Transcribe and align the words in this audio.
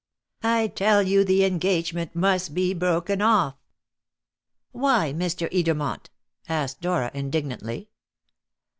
"I 0.41 0.65
tell 0.65 1.03
you 1.03 1.23
the 1.23 1.45
engagement 1.45 2.15
must 2.15 2.55
be 2.55 2.73
broken 2.73 3.21
off." 3.21 3.53
"Why, 4.71 5.13
Mr. 5.13 5.47
Edermont?" 5.53 6.07
asked 6.49 6.81
Dora 6.81 7.11
indignantly. 7.13 7.91